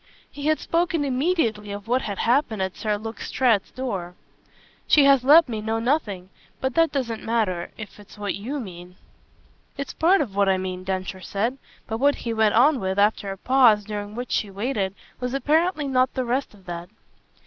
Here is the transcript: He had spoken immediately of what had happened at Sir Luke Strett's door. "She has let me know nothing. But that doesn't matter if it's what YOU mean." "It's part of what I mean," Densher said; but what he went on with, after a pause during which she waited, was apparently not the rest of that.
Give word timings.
He 0.31 0.47
had 0.47 0.57
spoken 0.59 1.05
immediately 1.05 1.71
of 1.71 1.87
what 1.87 2.01
had 2.01 2.17
happened 2.17 2.59
at 2.59 2.75
Sir 2.75 2.97
Luke 2.97 3.19
Strett's 3.21 3.69
door. 3.69 4.15
"She 4.87 5.03
has 5.03 5.23
let 5.23 5.47
me 5.47 5.61
know 5.61 5.77
nothing. 5.77 6.31
But 6.59 6.73
that 6.73 6.91
doesn't 6.91 7.23
matter 7.23 7.69
if 7.77 7.99
it's 7.99 8.17
what 8.17 8.33
YOU 8.33 8.59
mean." 8.59 8.95
"It's 9.77 9.93
part 9.93 10.21
of 10.21 10.35
what 10.35 10.49
I 10.49 10.57
mean," 10.57 10.83
Densher 10.83 11.21
said; 11.21 11.59
but 11.85 11.99
what 11.99 12.15
he 12.15 12.33
went 12.33 12.55
on 12.55 12.79
with, 12.79 12.97
after 12.97 13.29
a 13.29 13.37
pause 13.37 13.83
during 13.85 14.15
which 14.15 14.31
she 14.31 14.49
waited, 14.49 14.95
was 15.19 15.35
apparently 15.35 15.87
not 15.87 16.15
the 16.15 16.25
rest 16.25 16.55
of 16.55 16.65
that. 16.65 16.89